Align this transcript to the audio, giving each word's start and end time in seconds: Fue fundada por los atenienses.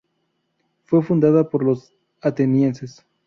Fue 0.85 1.03
fundada 1.03 1.47
por 1.47 1.63
los 1.63 1.93
atenienses. 2.21 3.05